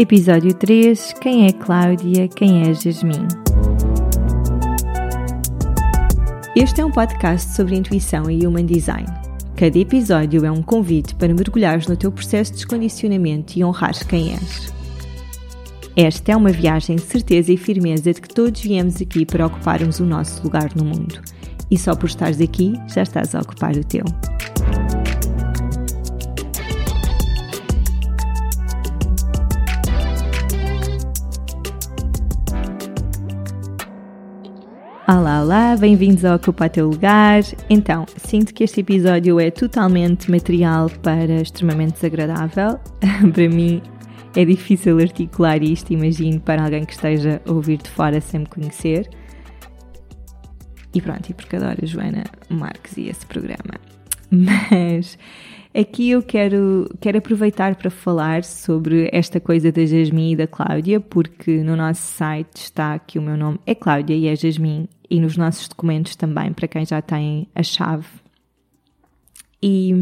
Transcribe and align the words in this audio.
Episódio 0.00 0.54
3: 0.54 1.14
Quem 1.20 1.48
é 1.48 1.52
Cláudia? 1.52 2.28
Quem 2.28 2.62
é 2.62 2.72
Jasmine? 2.72 3.26
Este 6.54 6.80
é 6.80 6.84
um 6.84 6.90
podcast 6.92 7.56
sobre 7.56 7.74
intuição 7.74 8.30
e 8.30 8.46
human 8.46 8.64
design. 8.64 9.08
Cada 9.56 9.76
episódio 9.76 10.46
é 10.46 10.52
um 10.52 10.62
convite 10.62 11.16
para 11.16 11.34
mergulhares 11.34 11.88
no 11.88 11.96
teu 11.96 12.12
processo 12.12 12.52
de 12.52 12.58
descondicionamento 12.58 13.58
e 13.58 13.64
honrares 13.64 14.04
quem 14.04 14.34
és. 14.34 14.72
Esta 15.96 16.30
é 16.30 16.36
uma 16.36 16.52
viagem 16.52 16.94
de 16.94 17.02
certeza 17.02 17.52
e 17.52 17.56
firmeza 17.56 18.12
de 18.12 18.20
que 18.20 18.28
todos 18.28 18.60
viemos 18.60 19.02
aqui 19.02 19.26
para 19.26 19.46
ocuparmos 19.46 19.98
o 19.98 20.06
nosso 20.06 20.40
lugar 20.44 20.76
no 20.76 20.84
mundo. 20.84 21.20
E 21.68 21.76
só 21.76 21.96
por 21.96 22.06
estares 22.06 22.40
aqui, 22.40 22.72
já 22.86 23.02
estás 23.02 23.34
a 23.34 23.40
ocupar 23.40 23.74
o 23.74 23.82
teu. 23.82 24.04
Olá, 35.10 35.40
olá, 35.40 35.74
bem-vindos 35.74 36.22
ao 36.22 36.36
Ocupa 36.36 36.68
Teu 36.68 36.86
Lugar. 36.86 37.40
Então, 37.70 38.04
sinto 38.18 38.52
que 38.52 38.62
este 38.62 38.80
episódio 38.80 39.40
é 39.40 39.50
totalmente 39.50 40.30
material 40.30 40.90
para 41.02 41.40
extremamente 41.40 41.94
desagradável. 41.94 42.78
para 43.32 43.48
mim 43.48 43.80
é 44.36 44.44
difícil 44.44 44.98
articular 44.98 45.62
isto, 45.62 45.94
imagino, 45.94 46.38
para 46.40 46.62
alguém 46.62 46.84
que 46.84 46.92
esteja 46.92 47.40
a 47.46 47.50
ouvir 47.50 47.78
de 47.78 47.88
fora 47.88 48.20
sem 48.20 48.40
me 48.40 48.46
conhecer. 48.46 49.08
E 50.92 51.00
pronto, 51.00 51.30
e 51.30 51.32
porque 51.32 51.56
adoro 51.56 51.78
a 51.82 51.86
Joana 51.86 52.24
Marques 52.50 52.98
e 52.98 53.08
esse 53.08 53.24
programa. 53.24 53.80
Mas 54.30 55.18
Aqui 55.74 56.10
eu 56.10 56.22
quero, 56.22 56.88
quero 57.00 57.18
aproveitar 57.18 57.76
para 57.76 57.90
falar 57.90 58.42
sobre 58.42 59.08
esta 59.12 59.38
coisa 59.38 59.70
da 59.70 59.84
Jasmine 59.84 60.32
e 60.32 60.36
da 60.36 60.46
Cláudia, 60.46 60.98
porque 60.98 61.62
no 61.62 61.76
nosso 61.76 62.02
site 62.02 62.56
está 62.56 62.98
que 62.98 63.18
o 63.18 63.22
meu 63.22 63.36
nome 63.36 63.60
é 63.66 63.74
Cláudia 63.74 64.16
e 64.16 64.26
é 64.26 64.34
Jasmine, 64.34 64.88
e 65.10 65.20
nos 65.20 65.36
nossos 65.36 65.68
documentos 65.68 66.16
também, 66.16 66.52
para 66.52 66.66
quem 66.66 66.86
já 66.86 67.02
tem 67.02 67.46
a 67.54 67.62
chave. 67.62 68.08
E, 69.62 69.94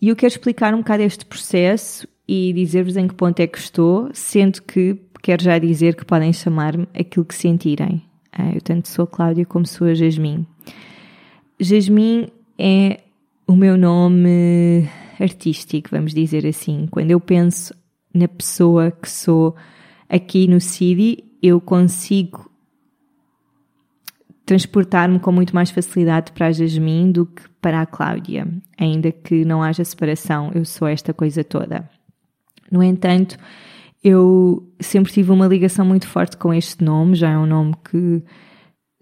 e 0.00 0.08
eu 0.08 0.16
quero 0.16 0.32
explicar 0.32 0.72
um 0.74 0.78
bocado 0.78 1.02
este 1.02 1.26
processo 1.26 2.06
e 2.26 2.52
dizer-vos 2.52 2.96
em 2.96 3.08
que 3.08 3.14
ponto 3.14 3.40
é 3.40 3.46
que 3.46 3.58
estou, 3.58 4.10
sendo 4.14 4.62
que 4.62 4.96
quero 5.22 5.42
já 5.42 5.58
dizer 5.58 5.96
que 5.96 6.04
podem 6.04 6.32
chamar-me 6.32 6.86
aquilo 6.94 7.26
que 7.26 7.34
sentirem. 7.34 8.02
Ah, 8.32 8.52
eu 8.54 8.60
tanto 8.60 8.88
sou 8.88 9.04
a 9.04 9.08
Cláudia 9.08 9.44
como 9.44 9.66
sou 9.66 9.88
a 9.88 9.94
Jasmine. 9.94 10.46
Jasmine 11.60 12.32
é 12.58 13.00
o 13.46 13.54
meu 13.54 13.76
nome 13.76 14.88
artístico, 15.20 15.90
vamos 15.90 16.14
dizer 16.14 16.46
assim. 16.46 16.86
Quando 16.90 17.10
eu 17.10 17.20
penso 17.20 17.74
na 18.12 18.28
pessoa 18.28 18.90
que 18.90 19.10
sou 19.10 19.54
aqui 20.08 20.46
no 20.46 20.60
CIDI, 20.60 21.24
eu 21.42 21.60
consigo 21.60 22.50
transportar-me 24.46 25.18
com 25.18 25.32
muito 25.32 25.54
mais 25.54 25.70
facilidade 25.70 26.32
para 26.32 26.46
a 26.48 26.52
Jasmine 26.52 27.12
do 27.12 27.26
que 27.26 27.42
para 27.60 27.80
a 27.80 27.86
Cláudia, 27.86 28.46
ainda 28.78 29.10
que 29.10 29.44
não 29.44 29.62
haja 29.62 29.84
separação, 29.84 30.50
eu 30.54 30.64
sou 30.64 30.86
esta 30.86 31.14
coisa 31.14 31.42
toda. 31.42 31.88
No 32.70 32.82
entanto, 32.82 33.38
eu 34.02 34.70
sempre 34.78 35.12
tive 35.12 35.30
uma 35.30 35.46
ligação 35.46 35.84
muito 35.86 36.06
forte 36.06 36.36
com 36.36 36.52
este 36.52 36.84
nome, 36.84 37.14
já 37.14 37.30
é 37.30 37.38
um 37.38 37.46
nome 37.46 37.74
que 37.90 38.22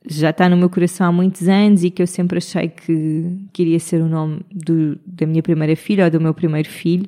já 0.08 0.31
está 0.31 0.48
no 0.48 0.56
meu 0.56 0.69
coração 0.69 1.06
há 1.06 1.12
muitos 1.12 1.48
anos 1.48 1.84
e 1.84 1.91
que 1.91 2.03
eu 2.03 2.06
sempre 2.06 2.39
achei 2.39 2.69
que 2.69 3.27
queria 3.53 3.78
ser 3.78 4.03
o 4.03 4.09
nome 4.09 4.41
do, 4.50 4.98
da 5.06 5.27
minha 5.27 5.42
primeira 5.42 5.77
filha 5.77 6.05
ou 6.05 6.11
do 6.11 6.20
meu 6.20 6.34
primeiro 6.34 6.69
filho. 6.69 7.06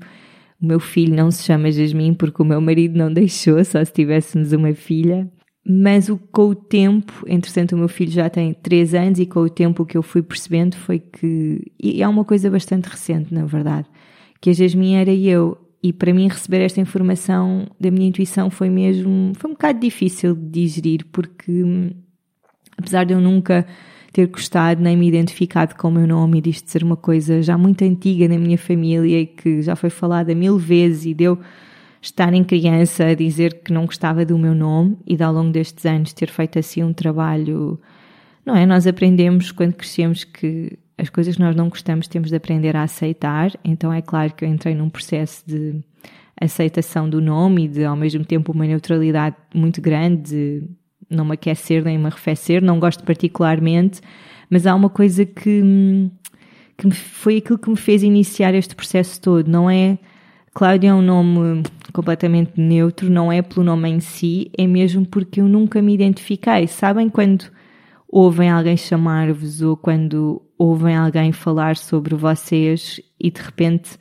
O 0.60 0.66
meu 0.66 0.78
filho 0.78 1.14
não 1.14 1.30
se 1.30 1.42
chama 1.44 1.70
Jasmine 1.70 2.14
porque 2.14 2.40
o 2.40 2.44
meu 2.44 2.60
marido 2.60 2.96
não 2.96 3.10
deixou, 3.12 3.62
só 3.64 3.84
se 3.84 3.92
tivéssemos 3.92 4.52
uma 4.52 4.72
filha. 4.74 5.30
Mas 5.66 6.10
o, 6.10 6.18
com 6.18 6.48
o 6.48 6.54
tempo, 6.54 7.24
entretanto, 7.26 7.74
o 7.74 7.78
meu 7.78 7.88
filho 7.88 8.12
já 8.12 8.28
tem 8.28 8.52
3 8.52 8.94
anos 8.94 9.18
e 9.18 9.24
com 9.24 9.40
o 9.40 9.48
tempo 9.48 9.82
o 9.82 9.86
que 9.86 9.96
eu 9.96 10.02
fui 10.02 10.22
percebendo 10.22 10.76
foi 10.76 10.98
que. 10.98 11.72
E 11.82 12.02
é 12.02 12.08
uma 12.08 12.24
coisa 12.24 12.50
bastante 12.50 12.88
recente, 12.88 13.32
na 13.32 13.46
verdade. 13.46 13.88
Que 14.40 14.50
a 14.50 14.52
Jasmine 14.52 14.96
era 14.96 15.12
eu. 15.12 15.58
E 15.82 15.92
para 15.92 16.12
mim 16.12 16.28
receber 16.28 16.60
esta 16.60 16.80
informação 16.80 17.66
da 17.80 17.90
minha 17.90 18.08
intuição 18.08 18.50
foi 18.50 18.68
mesmo. 18.68 19.32
Foi 19.36 19.50
um 19.50 19.54
bocado 19.54 19.80
difícil 19.80 20.34
de 20.34 20.66
digerir 20.66 21.06
porque 21.10 21.64
apesar 22.76 23.04
de 23.04 23.12
eu 23.14 23.20
nunca 23.20 23.66
ter 24.12 24.28
gostado 24.28 24.80
nem 24.80 24.96
me 24.96 25.08
identificado 25.08 25.74
com 25.74 25.88
o 25.88 25.90
meu 25.90 26.06
nome 26.06 26.38
e 26.38 26.40
disto 26.40 26.70
ser 26.70 26.84
uma 26.84 26.96
coisa 26.96 27.42
já 27.42 27.58
muito 27.58 27.84
antiga 27.84 28.28
na 28.28 28.38
minha 28.38 28.56
família 28.56 29.20
e 29.20 29.26
que 29.26 29.60
já 29.60 29.74
foi 29.74 29.90
falada 29.90 30.32
mil 30.34 30.56
vezes 30.56 31.04
e 31.04 31.12
deu 31.12 31.38
estar 32.00 32.32
em 32.32 32.44
criança 32.44 33.06
a 33.06 33.14
dizer 33.14 33.62
que 33.64 33.72
não 33.72 33.86
gostava 33.86 34.24
do 34.24 34.38
meu 34.38 34.54
nome 34.54 34.96
e 35.04 35.16
de 35.16 35.22
ao 35.24 35.32
longo 35.32 35.50
destes 35.50 35.84
anos 35.84 36.12
ter 36.12 36.30
feito 36.30 36.60
assim 36.60 36.84
um 36.84 36.92
trabalho, 36.92 37.80
não 38.46 38.54
é? 38.54 38.64
Nós 38.64 38.86
aprendemos 38.86 39.50
quando 39.50 39.72
crescemos 39.72 40.22
que 40.22 40.78
as 40.96 41.10
coisas 41.10 41.34
que 41.34 41.42
nós 41.42 41.56
não 41.56 41.68
gostamos 41.68 42.06
temos 42.06 42.30
de 42.30 42.36
aprender 42.36 42.76
a 42.76 42.84
aceitar, 42.84 43.50
então 43.64 43.92
é 43.92 44.00
claro 44.00 44.32
que 44.32 44.44
eu 44.44 44.48
entrei 44.48 44.76
num 44.76 44.88
processo 44.88 45.42
de 45.44 45.74
aceitação 46.40 47.10
do 47.10 47.20
nome 47.20 47.64
e 47.64 47.68
de 47.68 47.84
ao 47.84 47.96
mesmo 47.96 48.24
tempo 48.24 48.52
uma 48.52 48.66
neutralidade 48.66 49.34
muito 49.52 49.80
grande 49.80 50.62
não 51.08 51.24
me 51.24 51.34
aquecer 51.34 51.84
nem 51.84 51.98
me 51.98 52.06
arrefecer, 52.06 52.62
não 52.62 52.78
gosto 52.78 53.04
particularmente, 53.04 54.00
mas 54.50 54.66
há 54.66 54.74
uma 54.74 54.88
coisa 54.88 55.24
que, 55.24 56.10
que 56.76 56.90
foi 56.90 57.38
aquilo 57.38 57.58
que 57.58 57.70
me 57.70 57.76
fez 57.76 58.02
iniciar 58.02 58.54
este 58.54 58.74
processo 58.74 59.20
todo, 59.20 59.48
não 59.48 59.68
é? 59.70 59.98
Cláudia 60.54 60.90
é 60.90 60.94
um 60.94 61.02
nome 61.02 61.64
completamente 61.92 62.52
neutro, 62.60 63.10
não 63.10 63.32
é 63.32 63.42
pelo 63.42 63.64
nome 63.64 63.88
em 63.90 63.98
si, 63.98 64.52
é 64.56 64.66
mesmo 64.66 65.04
porque 65.04 65.40
eu 65.40 65.48
nunca 65.48 65.82
me 65.82 65.92
identifiquei. 65.92 66.68
Sabem 66.68 67.08
quando 67.08 67.50
ouvem 68.08 68.48
alguém 68.48 68.76
chamar-vos 68.76 69.60
ou 69.62 69.76
quando 69.76 70.40
ouvem 70.56 70.94
alguém 70.94 71.32
falar 71.32 71.76
sobre 71.76 72.14
vocês 72.14 73.00
e 73.18 73.32
de 73.32 73.42
repente, 73.42 73.98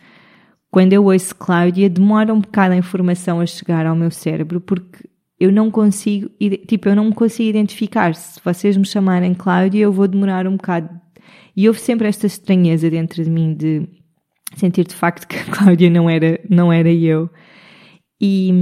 quando 0.69 0.93
eu 0.93 1.05
ouço 1.05 1.35
Cláudia, 1.35 1.89
demora 1.89 2.31
um 2.31 2.39
bocado 2.39 2.75
a 2.75 2.77
informação 2.77 3.41
a 3.41 3.47
chegar 3.47 3.87
ao 3.87 3.95
meu 3.95 4.11
cérebro 4.11 4.61
porque 4.61 5.09
eu 5.43 5.51
não 5.51 5.69
consigo, 5.69 6.31
tipo, 6.65 6.87
eu 6.87 6.95
não 6.95 7.03
me 7.03 7.13
consigo 7.13 7.49
identificar. 7.49 8.15
Se 8.15 8.39
vocês 8.41 8.77
me 8.77 8.85
chamarem 8.85 9.33
Cláudia, 9.33 9.81
eu 9.81 9.91
vou 9.91 10.07
demorar 10.07 10.47
um 10.47 10.55
bocado. 10.55 10.89
E 11.53 11.67
houve 11.67 11.81
sempre 11.81 12.07
esta 12.07 12.25
estranheza 12.25 12.89
dentro 12.89 13.21
de 13.21 13.29
mim 13.29 13.53
de 13.53 13.85
sentir 14.55 14.87
de 14.87 14.95
facto 14.95 15.27
que 15.27 15.35
a 15.35 15.43
Cláudia 15.43 15.89
não 15.89 16.09
era, 16.09 16.39
não 16.49 16.71
era 16.71 16.89
eu. 16.89 17.29
E, 18.21 18.53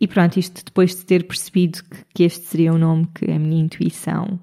e 0.00 0.08
pronto, 0.08 0.36
isto 0.36 0.64
depois 0.64 0.96
de 0.96 1.06
ter 1.06 1.28
percebido 1.28 1.78
que, 1.84 2.04
que 2.12 2.24
este 2.24 2.44
seria 2.44 2.72
o 2.72 2.78
nome 2.78 3.06
que 3.14 3.30
a 3.30 3.38
minha 3.38 3.62
intuição, 3.62 4.40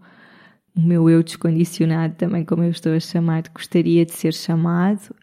o 0.73 0.79
meu 0.79 1.09
eu 1.09 1.21
descondicionado, 1.21 2.15
também 2.15 2.45
como 2.45 2.63
eu 2.63 2.71
estou 2.71 2.93
a 2.93 2.99
chamar, 3.01 3.43
gostaria 3.53 4.05
de 4.05 4.13
ser 4.13 4.33
chamado. 4.33 5.13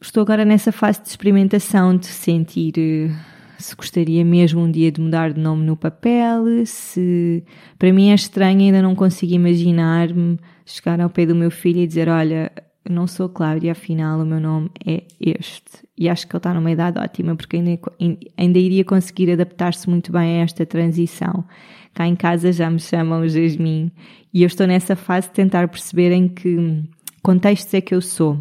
Estou 0.00 0.20
agora 0.20 0.44
nessa 0.44 0.70
fase 0.70 1.02
de 1.02 1.08
experimentação, 1.08 1.96
de 1.96 2.06
sentir 2.06 2.74
eh, 2.78 3.37
se 3.58 3.74
gostaria 3.74 4.24
mesmo 4.24 4.60
um 4.62 4.70
dia 4.70 4.90
de 4.90 5.00
mudar 5.00 5.32
de 5.32 5.40
nome 5.40 5.64
no 5.64 5.76
papel, 5.76 6.44
se 6.64 7.44
para 7.78 7.92
mim 7.92 8.10
é 8.10 8.14
estranho 8.14 8.60
ainda 8.60 8.80
não 8.80 8.94
consigo 8.94 9.34
imaginar-me 9.34 10.38
chegar 10.64 11.00
ao 11.00 11.10
pé 11.10 11.26
do 11.26 11.34
meu 11.34 11.50
filho 11.50 11.80
e 11.80 11.86
dizer, 11.86 12.08
olha, 12.08 12.52
não 12.88 13.06
sou 13.06 13.28
Cláudia, 13.28 13.72
afinal 13.72 14.20
o 14.20 14.24
meu 14.24 14.40
nome 14.40 14.70
é 14.86 15.02
este. 15.20 15.86
E 15.96 16.08
acho 16.08 16.26
que 16.26 16.34
ele 16.34 16.38
está 16.38 16.54
numa 16.54 16.70
idade 16.70 16.98
ótima, 16.98 17.34
porque 17.34 17.56
ainda, 17.56 17.78
ainda 18.36 18.58
iria 18.58 18.84
conseguir 18.84 19.32
adaptar-se 19.32 19.90
muito 19.90 20.12
bem 20.12 20.40
a 20.40 20.44
esta 20.44 20.64
transição. 20.64 21.44
Cá 21.94 22.06
em 22.06 22.14
casa 22.14 22.52
já 22.52 22.70
me 22.70 22.78
chamam 22.78 23.28
Jasmine 23.28 23.92
e 24.32 24.42
eu 24.42 24.46
estou 24.46 24.66
nessa 24.66 24.94
fase 24.94 25.26
de 25.28 25.34
tentar 25.34 25.66
perceber 25.68 26.12
em 26.12 26.28
que 26.28 26.82
contextos 27.22 27.74
é 27.74 27.80
que 27.80 27.94
eu 27.94 28.00
sou. 28.00 28.40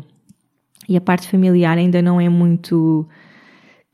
E 0.88 0.96
a 0.96 1.02
parte 1.02 1.28
familiar 1.28 1.78
ainda 1.78 2.02
não 2.02 2.22
é 2.22 2.30
muito 2.30 3.08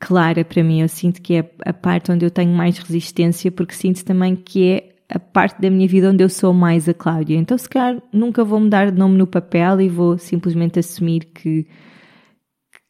clara 0.04 0.44
para 0.44 0.62
mim. 0.62 0.82
Eu 0.82 0.90
sinto 0.90 1.22
que 1.22 1.36
é 1.36 1.50
a 1.66 1.72
parte 1.72 2.12
onde 2.12 2.26
eu 2.26 2.30
tenho 2.30 2.52
mais 2.52 2.78
resistência, 2.78 3.50
porque 3.50 3.74
sinto 3.74 4.04
também 4.04 4.36
que 4.36 4.70
é 4.70 4.90
a 5.08 5.18
parte 5.18 5.62
da 5.62 5.70
minha 5.70 5.88
vida 5.88 6.10
onde 6.10 6.22
eu 6.22 6.30
sou 6.30 6.54
mais 6.54 6.90
a 6.90 6.94
Cláudia. 6.94 7.38
Então, 7.38 7.58
se 7.58 7.70
calhar, 7.70 8.02
nunca 8.12 8.44
vou 8.44 8.60
mudar 8.60 8.92
de 8.92 8.98
nome 8.98 9.18
no 9.18 9.26
papel 9.26 9.80
e 9.80 9.88
vou 9.88 10.18
simplesmente 10.18 10.78
assumir 10.78 11.26
que, 11.34 11.66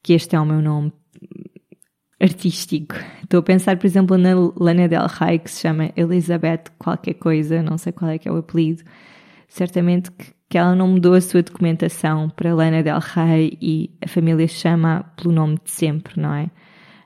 que 0.01 0.13
este 0.13 0.35
é 0.35 0.39
o 0.39 0.45
meu 0.45 0.59
nome 0.61 0.91
artístico. 2.19 2.95
Estou 3.21 3.41
a 3.41 3.43
pensar, 3.43 3.77
por 3.77 3.85
exemplo, 3.85 4.17
na 4.17 4.33
Lana 4.55 4.87
Del 4.87 5.05
Rey, 5.07 5.37
que 5.37 5.51
se 5.51 5.61
chama 5.61 5.91
Elizabeth 5.95 6.63
qualquer 6.79 7.15
coisa, 7.15 7.61
não 7.61 7.77
sei 7.77 7.91
qual 7.91 8.09
é 8.09 8.17
que 8.17 8.27
é 8.27 8.31
o 8.31 8.37
apelido. 8.37 8.83
Certamente 9.47 10.09
que, 10.11 10.33
que 10.49 10.57
ela 10.57 10.73
não 10.73 10.87
mudou 10.87 11.13
a 11.13 11.21
sua 11.21 11.43
documentação 11.43 12.29
para 12.29 12.55
Lana 12.55 12.81
Del 12.81 12.99
Rey 12.99 13.55
e 13.61 13.91
a 14.01 14.07
família 14.07 14.47
chama 14.47 15.03
pelo 15.15 15.33
nome 15.33 15.59
de 15.63 15.69
sempre, 15.69 16.19
não 16.19 16.33
é? 16.33 16.49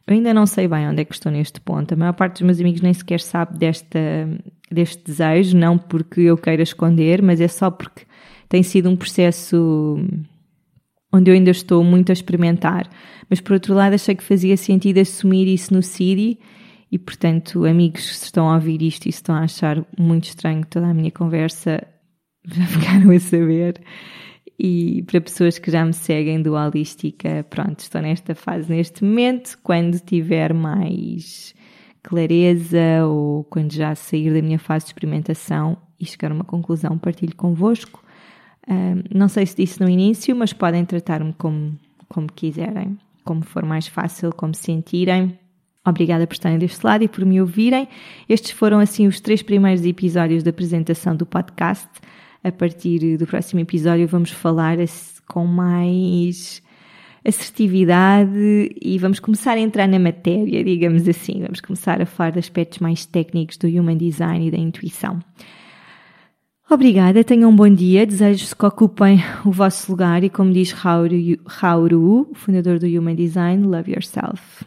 Eu 0.07 0.13
ainda 0.13 0.33
não 0.33 0.45
sei 0.45 0.69
bem 0.69 0.88
onde 0.88 1.01
é 1.01 1.06
que 1.06 1.13
estou 1.13 1.30
neste 1.30 1.59
ponto. 1.59 1.94
A 1.94 1.98
maior 1.98 2.13
parte 2.13 2.36
dos 2.36 2.42
meus 2.44 2.59
amigos 2.62 2.80
nem 2.80 2.94
sequer 2.94 3.19
sabe 3.19 3.57
desta, 3.57 4.00
deste 4.71 5.04
desejo, 5.04 5.57
não 5.57 5.77
porque 5.77 6.21
eu 6.21 6.38
queira 6.38 6.63
esconder, 6.63 7.21
mas 7.21 7.42
é 7.42 7.48
só 7.50 7.69
porque 7.69 8.06
tem 8.48 8.63
sido 8.63 8.89
um 8.89 8.95
processo 8.95 10.00
onde 11.12 11.30
eu 11.30 11.36
ainda 11.36 11.51
estou 11.51 11.83
muito 11.83 12.09
a 12.09 12.13
experimentar. 12.13 12.89
Mas 13.30 13.42
por 13.42 13.54
outro 13.54 13.74
lado, 13.74 13.94
achei 13.94 14.15
que 14.15 14.24
fazia 14.24 14.56
sentido 14.56 15.00
assumir 15.00 15.48
isso 15.48 15.74
no 15.74 15.83
CIDI 15.83 16.39
e, 16.89 16.98
portanto, 16.98 17.65
amigos 17.65 18.07
que 18.07 18.25
estão 18.25 18.50
a 18.50 18.56
ouvir 18.56 18.81
isto 18.81 19.07
e 19.07 19.09
estão 19.09 19.36
a 19.36 19.42
achar 19.42 19.86
muito 19.98 20.25
estranho 20.25 20.65
toda 20.65 20.88
a 20.88 20.94
minha 20.94 21.12
conversa, 21.12 21.86
já 22.48 22.65
ficaram 22.65 23.12
a 23.12 23.19
saber. 23.19 23.81
E 24.59 25.04
para 25.04 25.21
pessoas 25.21 25.59
que 25.59 25.69
já 25.69 25.86
me 25.86 25.94
seguem 25.94 26.42
do 26.42 26.54
Holística, 26.54 27.45
pronto, 27.50 27.80
estou 27.80 28.01
nesta 28.01 28.33
fase 28.33 28.69
neste 28.69 29.04
momento. 29.04 29.57
Quando 29.62 30.00
tiver 30.00 30.54
mais 30.54 31.54
clareza 32.01 33.06
ou 33.06 33.44
quando 33.44 33.74
já 33.74 33.94
sair 33.94 34.33
da 34.33 34.42
minha 34.42 34.57
fase 34.57 34.86
de 34.86 34.89
experimentação 34.89 35.77
e 36.00 36.06
chegar 36.06 36.31
a 36.31 36.33
uma 36.33 36.44
conclusão, 36.44 36.98
partilho 36.98 37.36
convosco. 37.36 38.04
Um, 38.68 39.04
não 39.13 39.27
sei 39.27 39.45
se 39.45 39.56
disse 39.56 39.80
no 39.80 39.89
início, 39.89 40.36
mas 40.36 40.54
podem 40.54 40.83
tratar-me 40.86 41.33
como, 41.33 41.77
como 42.09 42.27
quiserem, 42.31 42.98
como 43.24 43.44
for 43.44 43.63
mais 43.63 43.88
fácil, 43.88 44.33
como 44.33 44.56
sentirem. 44.56 45.38
Obrigada 45.86 46.25
por 46.27 46.33
estarem 46.33 46.57
deste 46.57 46.86
lado 46.86 47.04
e 47.04 47.07
por 47.07 47.24
me 47.25 47.39
ouvirem. 47.39 47.88
Estes 48.27 48.51
foram 48.51 48.80
assim 48.80 49.07
os 49.07 49.21
três 49.21 49.42
primeiros 49.42 49.86
episódios 49.86 50.44
da 50.44 50.50
apresentação 50.50 51.15
do 51.15 51.25
podcast. 51.25 51.88
A 52.44 52.51
partir 52.51 53.18
do 53.18 53.25
próximo 53.25 53.60
episódio 53.60 54.07
vamos 54.07 54.31
falar 54.31 54.78
com 55.28 55.45
mais 55.45 56.62
assertividade 57.25 58.74
e 58.81 58.98
vamos 58.98 59.19
começar 59.19 59.54
a 59.54 59.60
entrar 59.60 59.88
na 59.88 60.00
matéria, 60.00 60.63
digamos 60.63 61.07
assim. 61.07 61.42
Vamos 61.42 61.60
começar 61.60 62.01
a 62.01 62.06
falar 62.06 62.31
de 62.31 62.39
aspectos 62.39 62.80
mais 62.80 63.06
técnicos 63.06 63.57
do 63.57 63.68
human 63.68 63.98
design 63.98 64.48
e 64.48 64.51
da 64.51 64.57
intuição. 64.57 65.19
Obrigada, 66.69 67.24
tenham 67.24 67.50
um 67.50 67.56
bom 67.56 67.69
dia, 67.69 68.06
desejo 68.06 68.54
que 68.54 68.66
ocupem 68.66 69.19
o 69.45 69.51
vosso 69.51 69.90
lugar 69.90 70.24
e 70.24 70.30
como 70.30 70.51
diz 70.51 70.74
Hauru, 70.86 71.16
Hauru, 71.62 72.30
fundador 72.33 72.78
do 72.78 72.86
Human 72.86 73.16
Design, 73.16 73.66
love 73.66 73.90
yourself. 73.90 74.66